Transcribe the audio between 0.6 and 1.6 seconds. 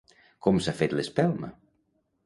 s'ha fet l'espelma?